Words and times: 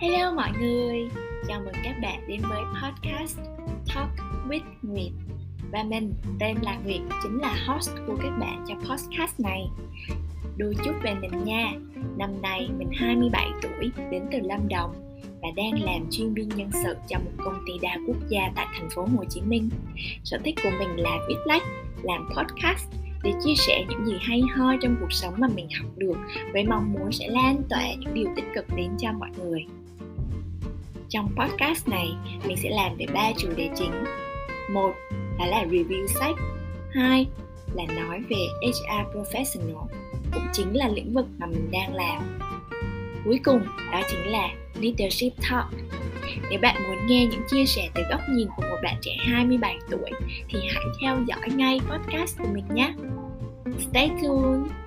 Hello 0.00 0.32
mọi 0.34 0.50
người, 0.60 1.08
chào 1.48 1.60
mừng 1.64 1.74
các 1.84 1.96
bạn 2.02 2.20
đến 2.28 2.40
với 2.48 2.60
podcast 2.82 3.38
Talk 3.94 4.08
with 4.48 4.60
Nguyệt 4.82 5.12
Và 5.72 5.82
mình 5.82 6.14
tên 6.40 6.56
là 6.62 6.78
Nguyệt, 6.84 7.00
chính 7.22 7.38
là 7.38 7.56
host 7.66 7.90
của 8.06 8.16
các 8.22 8.30
bạn 8.40 8.64
cho 8.68 8.74
podcast 8.74 9.40
này 9.40 9.66
Đôi 10.56 10.74
chút 10.84 10.92
về 11.02 11.14
mình 11.14 11.44
nha, 11.44 11.72
năm 12.16 12.42
nay 12.42 12.68
mình 12.78 12.88
27 12.92 13.50
tuổi, 13.62 13.90
đến 14.10 14.22
từ 14.32 14.38
Lâm 14.42 14.68
Đồng 14.68 14.94
và 15.42 15.48
đang 15.56 15.82
làm 15.82 16.06
chuyên 16.10 16.34
viên 16.34 16.48
nhân 16.48 16.70
sự 16.72 16.94
cho 17.08 17.18
một 17.18 17.44
công 17.44 17.64
ty 17.66 17.72
đa 17.82 17.96
quốc 18.06 18.28
gia 18.28 18.50
tại 18.54 18.66
thành 18.72 18.88
phố 18.94 19.02
Hồ 19.02 19.24
Chí 19.30 19.40
Minh. 19.40 19.70
Sở 20.24 20.38
thích 20.44 20.54
của 20.62 20.70
mình 20.78 20.96
là 20.96 21.18
viết 21.28 21.38
lách, 21.44 21.62
làm 22.02 22.28
podcast 22.36 22.88
để 23.22 23.32
chia 23.44 23.54
sẻ 23.54 23.84
những 23.88 24.06
gì 24.06 24.14
hay 24.20 24.40
ho 24.40 24.74
trong 24.82 24.96
cuộc 25.00 25.12
sống 25.12 25.34
mà 25.38 25.48
mình 25.54 25.68
học 25.80 25.90
được 25.96 26.16
với 26.52 26.64
mong 26.64 26.92
muốn 26.92 27.12
sẽ 27.12 27.28
lan 27.28 27.62
tỏa 27.68 27.94
những 27.98 28.14
điều 28.14 28.26
tích 28.36 28.46
cực 28.54 28.64
đến 28.76 28.90
cho 28.98 29.12
mọi 29.12 29.30
người. 29.38 29.66
Trong 31.10 31.28
podcast 31.36 31.88
này, 31.88 32.12
mình 32.46 32.56
sẽ 32.56 32.70
làm 32.70 32.96
về 32.96 33.06
ba 33.14 33.32
chủ 33.38 33.48
đề 33.56 33.68
chính. 33.76 34.04
Một 34.72 34.92
đó 35.38 35.46
là 35.46 35.64
review 35.64 36.06
sách. 36.06 36.34
Hai 36.90 37.26
là 37.74 37.84
nói 37.94 38.20
về 38.28 38.46
HR 38.62 39.16
professional, 39.16 39.86
cũng 40.32 40.46
chính 40.52 40.76
là 40.76 40.88
lĩnh 40.88 41.12
vực 41.12 41.26
mà 41.38 41.46
mình 41.46 41.70
đang 41.70 41.94
làm. 41.94 42.38
Cuối 43.24 43.40
cùng 43.44 43.60
đó 43.92 44.00
chính 44.10 44.26
là 44.26 44.48
leadership 44.80 45.32
talk. 45.50 45.64
Nếu 46.50 46.58
bạn 46.62 46.82
muốn 46.88 47.06
nghe 47.06 47.26
những 47.26 47.42
chia 47.50 47.64
sẻ 47.66 47.88
từ 47.94 48.02
góc 48.10 48.20
nhìn 48.30 48.48
của 48.56 48.62
một 48.62 48.78
bạn 48.82 48.96
trẻ 49.02 49.16
27 49.18 49.78
tuổi 49.90 50.10
thì 50.48 50.58
hãy 50.74 50.84
theo 51.00 51.18
dõi 51.26 51.48
ngay 51.56 51.80
podcast 51.90 52.38
của 52.38 52.48
mình 52.52 52.64
nhé. 52.74 52.94
Stay 53.78 54.10
tuned! 54.22 54.79